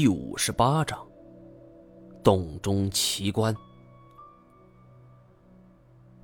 [0.00, 1.04] 第五十八章，
[2.22, 3.52] 洞中奇观。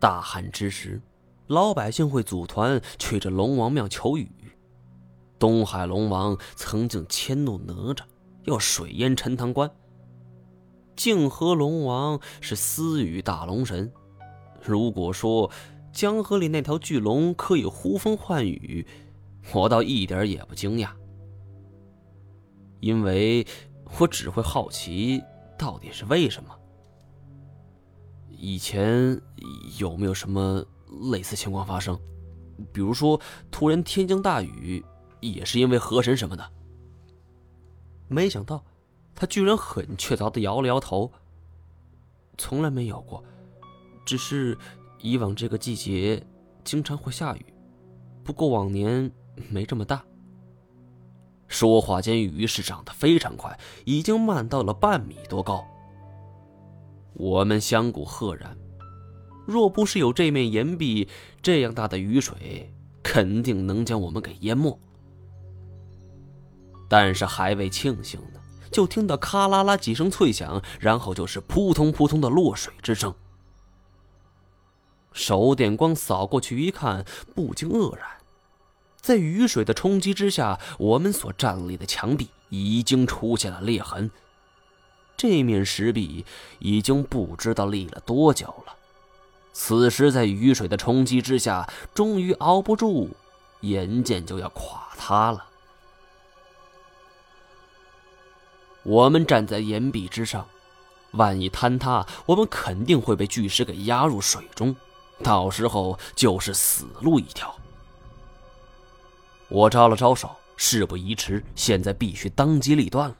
[0.00, 1.02] 大旱之时，
[1.48, 4.26] 老百姓会组团去这龙王庙求雨。
[5.38, 8.04] 东海龙王曾经迁怒哪吒，
[8.44, 9.70] 要水淹陈塘关。
[10.96, 13.92] 泾河龙王是私语大龙神，
[14.62, 15.50] 如果说
[15.92, 18.86] 江河里那条巨龙可以呼风唤雨，
[19.52, 20.88] 我倒一点也不惊讶。
[22.80, 23.46] 因为
[23.98, 25.22] 我只会好奇，
[25.58, 26.54] 到底是为什么？
[28.30, 29.20] 以前
[29.78, 30.64] 有没有什么
[31.10, 31.98] 类似情况发生？
[32.72, 33.20] 比如说
[33.50, 34.84] 突然天降大雨，
[35.20, 36.50] 也是因为河神什么的？
[38.08, 38.64] 没想到
[39.14, 41.12] 他居然很确凿的摇了摇头。
[42.36, 43.24] 从来没有过，
[44.06, 44.56] 只是
[45.00, 46.24] 以往这个季节
[46.62, 47.44] 经常会下雨，
[48.22, 49.10] 不过往年
[49.50, 50.04] 没这么大。
[51.48, 55.66] 说话间，雨势涨得非常快，已经漫到了半米多高。
[57.14, 58.56] 我们相顾赫然，
[59.46, 61.08] 若不是有这面岩壁，
[61.42, 64.78] 这样大的雨水肯定能将我们给淹没。
[66.88, 73.14] 但是还未庆幸呢，就听到咔啦啦几声脆响，然后就是扑通扑通的落水之声。
[75.12, 77.04] 手电光扫过去一看，
[77.34, 78.06] 不禁愕然。
[79.00, 84.10] 在雨水的冲击之下，我们所站立的墙壁已经出现了裂痕。
[85.16, 86.24] 这面石壁
[86.58, 88.74] 已经不知道立了多久了，
[89.52, 93.10] 此时在雨水的冲击之下，终于熬不住，
[93.62, 95.46] 眼见就要垮塌了。
[98.84, 100.46] 我们站在岩壁之上，
[101.12, 104.76] 万一坍塌，我们肯定会被巨石给压入水中，
[105.22, 107.54] 到时候就是死路一条。
[109.50, 113.16] 我招了招手，事不宜迟，现在必须当机立断了。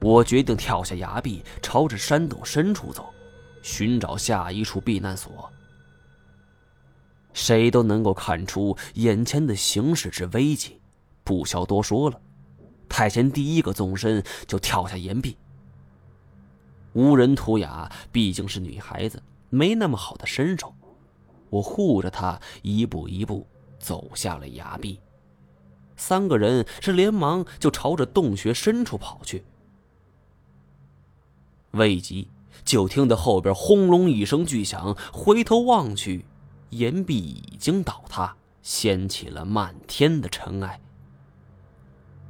[0.00, 3.12] 我决定跳下崖壁，朝着山洞深处走，
[3.62, 5.50] 寻找下一处避难所。
[7.32, 10.80] 谁都能够看出眼前的形势之危急，
[11.24, 12.20] 不消多说了，
[12.88, 15.36] 太前第一个纵身就跳下岩壁。
[16.92, 19.20] 无人图雅毕竟是女孩子，
[19.50, 20.72] 没那么好的身手，
[21.50, 23.44] 我护着她一步一步。
[23.84, 24.98] 走下了崖壁，
[25.94, 29.44] 三个人是连忙就朝着洞穴深处跑去。
[31.72, 32.28] 未及，
[32.64, 36.24] 就听得后边轰隆一声巨响，回头望去，
[36.70, 40.80] 岩壁已经倒塌，掀起了漫天的尘埃，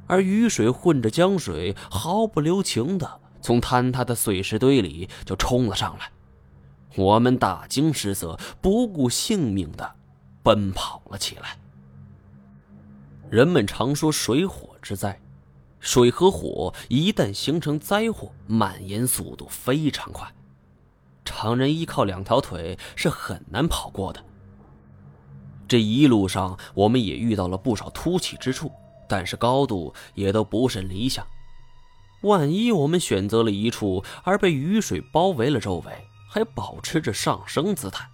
[0.07, 6.11] 而雨水混着江水，毫不留情的从坍塌的碎石堆里就冲了上来。
[6.97, 9.95] 我们大惊失色，不顾性命的。
[10.45, 11.57] 奔跑了起来。
[13.31, 15.19] 人们常说水火之灾，
[15.79, 20.31] 水和火一旦形成灾祸，蔓延速度非常快，
[21.25, 24.23] 常人依靠两条腿是很难跑过的。
[25.67, 28.71] 这一路上，我们也遇到了不少凸起之处，
[29.09, 31.25] 但是高度也都不甚理想。
[32.21, 38.07] 万一我们选择了一处，而被雨水包围了周围，还保持着上升姿态。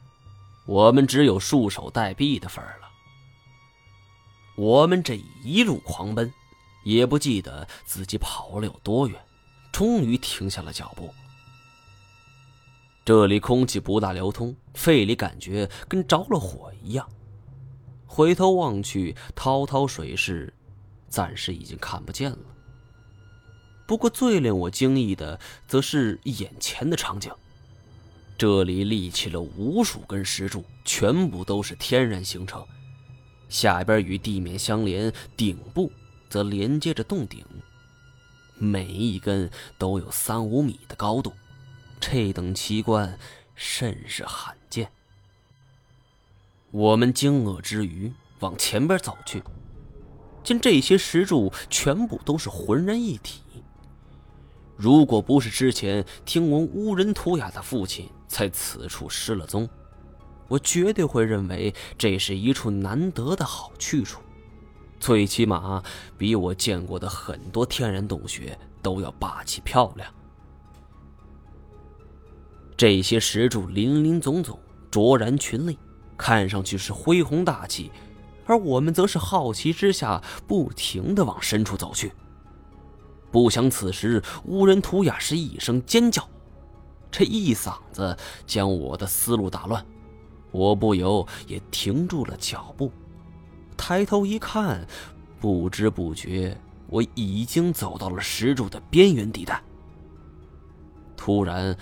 [0.71, 2.87] 我们只有束手待毙的份儿了。
[4.55, 6.31] 我们这一路狂奔，
[6.85, 9.21] 也不记得自己跑了有多远，
[9.73, 11.13] 终于停下了脚步。
[13.03, 17.05] 这里空气不大流通，肺里感觉跟着了火一样。
[18.05, 20.53] 回头望去，滔滔水势，
[21.09, 22.45] 暂时已经看不见了。
[23.85, 27.29] 不过最令我惊异的，则是眼前的场景。
[28.41, 32.65] 这里立起了无数根石柱，全部都是天然形成。
[33.49, 35.91] 下边与地面相连，顶部
[36.27, 37.45] 则连接着洞顶，
[38.57, 39.47] 每一根
[39.77, 41.31] 都有三五米的高度。
[41.99, 43.15] 这等奇观
[43.53, 44.89] 甚是罕见。
[46.71, 49.43] 我们惊愕之余，往前边走去，
[50.43, 53.41] 见这些石柱全部都是浑然一体。
[54.75, 59.67] 如果不是之前听闻乌人图雅的父亲在此处失了踪，
[60.47, 64.21] 我绝对会认为这是一处难得的好去处，
[65.01, 65.83] 最起码
[66.17, 70.09] 比我见过的很多天然洞穴都要霸气漂亮。
[72.77, 74.57] 这些石柱林林总总，
[74.89, 75.77] 卓然群立，
[76.17, 77.91] 看上去是恢宏大气，
[78.45, 82.13] 而我们则是好奇之下，不停的往深处走去。
[83.29, 86.27] 不想此时乌人图雅是一声尖叫，
[87.11, 88.17] 这一嗓子
[88.47, 89.85] 将我的思路打乱，
[90.51, 92.91] 我不由也停住了脚步。
[93.75, 94.87] 抬头一看，
[95.39, 99.61] 不知不觉我已经走到了石柱的边缘地带。
[101.17, 101.75] 突然，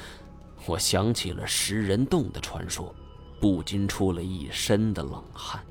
[0.66, 2.94] 我想起了食人洞的传说，
[3.40, 5.64] 不禁出了一身的冷汗。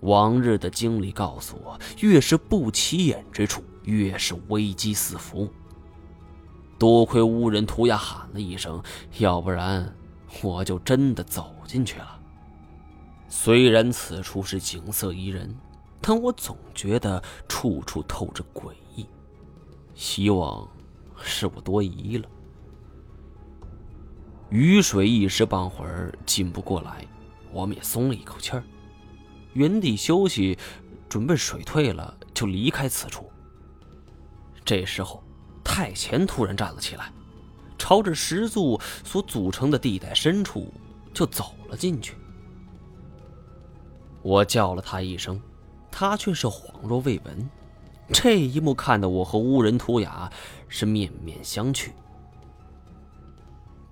[0.00, 5.48] 往日的经历告诉我，越是不起眼之处，越是危机四伏。
[6.80, 8.82] 多亏乌人图雅喊了一声，
[9.18, 9.94] 要不然
[10.42, 12.18] 我就真的走进去了。
[13.28, 15.54] 虽然此处是景色宜人，
[16.00, 19.06] 但我总觉得处处透着诡异，
[19.94, 20.66] 希望。
[21.22, 22.26] 是我多疑了。
[24.48, 27.06] 雨水一时半会儿进不过来，
[27.52, 28.64] 我们也松了一口气儿，
[29.52, 30.56] 原地休息，
[31.10, 33.30] 准备水退了就离开此处。
[34.64, 35.22] 这时候，
[35.62, 37.12] 太前突然站了起来，
[37.78, 40.72] 朝着石柱所组成的地带深处
[41.14, 42.16] 就走了进去。
[44.22, 45.40] 我叫了他一声，
[45.90, 47.48] 他却是恍若未闻。
[48.12, 50.30] 这一幕看得我和乌人图雅
[50.68, 51.90] 是面面相觑，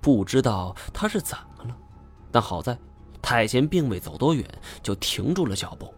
[0.01, 1.75] 不知道他是怎么了，
[2.31, 2.77] 但好在
[3.21, 4.45] 太前并未走多远
[4.83, 5.93] 就停住了脚步。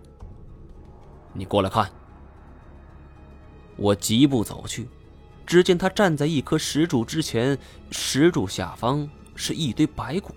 [1.33, 1.89] 你过来看。
[3.77, 4.87] 我疾步走去，
[5.51, 7.57] 只见他站在一棵石柱之前，
[7.91, 9.05] 石柱下方
[9.35, 10.33] 是一堆白骨。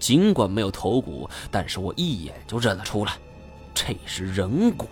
[0.00, 3.12] 尽管没有头骨，但是我一眼就认了出来，
[3.72, 4.88] 这是人骨。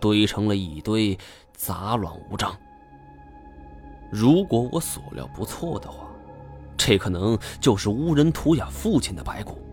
[0.00, 1.16] 堆成了一堆，
[1.54, 2.52] 杂乱无章。
[4.10, 6.10] 如果我所料不错的话，
[6.76, 9.64] 这可能就是乌人图雅父亲的白骨。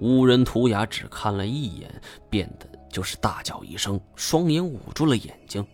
[0.00, 1.92] 乌人图雅只看了一眼，
[2.30, 5.66] 变得就是大叫一声，双眼捂住了眼睛。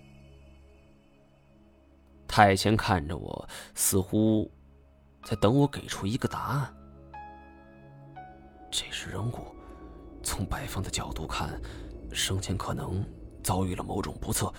[2.31, 4.49] 太前看着我，似乎
[5.25, 6.73] 在等我给出一个答案。
[8.71, 9.41] 这是人骨，
[10.23, 11.61] 从摆放的角度看。
[12.12, 13.05] 生前可能
[13.43, 14.53] 遭遇了某种不测，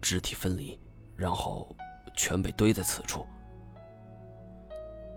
[0.00, 0.80] 肢体分离，
[1.14, 1.76] 然后
[2.16, 3.26] 全被堆在此处。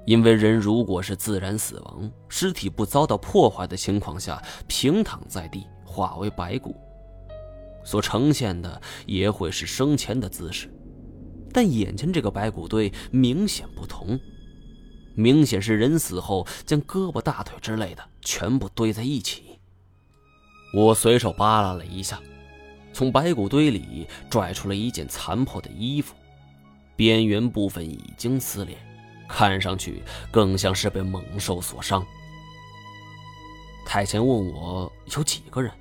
[0.05, 6.75] 因为人如果是自然死亡，尸体不遭到破坏的情况下，平躺在地化为白骨，
[7.81, 10.69] 所呈现的也会是生前的姿势。
[11.53, 14.19] 但眼前这个白骨堆明显不同，
[15.13, 19.59] 明显是人死后将胳膊、大腿之类的全部堆在一起。
[20.75, 22.19] 我随手扒拉了一下，
[22.91, 26.15] 从白骨堆里拽出了一件残破的衣服，
[26.95, 28.75] 边缘部分已经撕裂，
[29.29, 30.01] 看上去
[30.31, 32.03] 更像是被猛兽所伤。
[33.85, 35.71] 太监问我有几个人，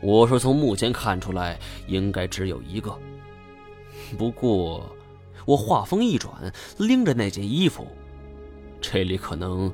[0.00, 1.58] 我说从目前看出来
[1.88, 2.96] 应该只有一个。
[4.16, 4.84] 不过，
[5.46, 7.86] 我话锋一转，拎着那件衣服，
[8.80, 9.72] 这里可能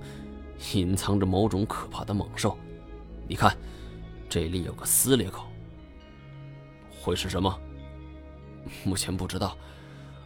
[0.75, 2.57] 隐藏着某种可怕的猛兽，
[3.29, 3.57] 你看。
[4.29, 5.47] 这里有个撕裂口，
[7.01, 7.61] 会是什么？
[8.85, 9.57] 目前不知道，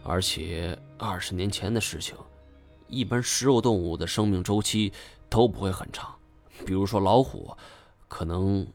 [0.03, 2.17] 而且二十年前的事情，
[2.87, 4.91] 一般食肉动物的生命周期
[5.29, 6.15] 都不会很长，
[6.65, 7.55] 比如说老虎，
[8.07, 8.67] 可能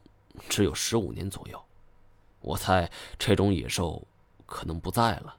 [0.48, 1.60] 只有十五年左右。
[2.40, 2.88] 我猜
[3.18, 4.06] 这种野兽
[4.46, 5.36] 可能不在了。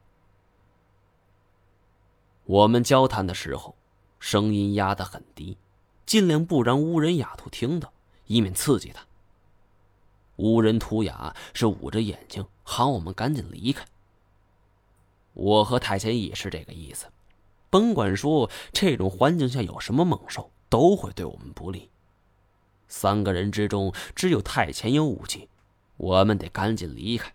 [2.46, 3.76] 我们交谈的时候，
[4.20, 5.58] 声音压得很低，
[6.06, 7.92] 尽量不让乌人雅图听到，
[8.28, 9.06] 以免刺激他。
[10.38, 13.86] 乌人图雅是捂着眼睛喊我们赶紧离开。
[15.34, 17.08] 我和太前也是这个意思，
[17.70, 21.90] 甭管说这种环境下有什么猛兽，都会对我们不利。
[22.88, 25.50] 三个人之中只有太前有武器，
[25.98, 27.34] 我们得赶紧离开。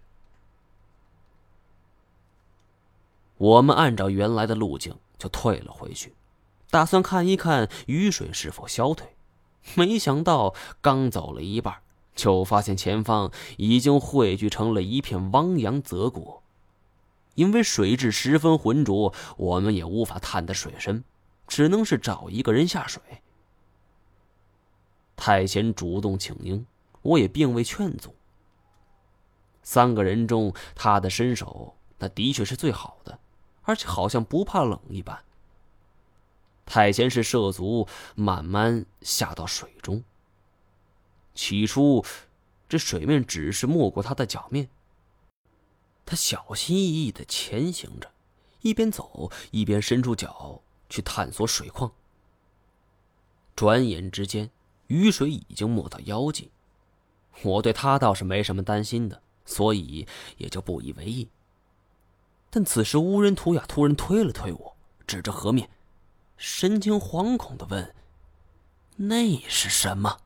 [3.39, 6.15] 我们按照原来的路径就退了回去，
[6.71, 9.17] 打算看一看雨水是否消退。
[9.75, 11.77] 没想到刚走了一半。
[12.15, 16.43] 就发现前方已经汇聚成了一片汪洋泽国，
[17.37, 21.05] 因为水质十分浑浊，我们也无法探得水深，
[21.47, 23.01] 只能是找一个人下水。
[25.17, 26.67] 太监主动请缨，
[27.01, 28.15] 我也并未劝阻。
[29.62, 33.19] 三个人中，他的身手那的确是最好的，
[33.62, 35.25] 而且好像不怕冷一般。
[36.64, 40.02] 太闲是涉足，慢慢下到水中。
[41.35, 42.04] 起初，
[42.69, 44.69] 这水面只是没过他的脚面。
[46.04, 48.12] 他小心翼翼的前行着，
[48.61, 51.92] 一边走一边伸出脚去探索水况。
[53.54, 54.50] 转眼之间，
[54.87, 56.50] 雨水已经没到腰际。
[57.42, 61.28] 我对他倒是没什么担心的，所以也就不以为意。
[62.54, 65.71] 但此时，乌人图雅突然推了推我，指着河面，
[66.37, 67.94] 神情惶恐的问
[68.97, 70.18] ：“那是什么？”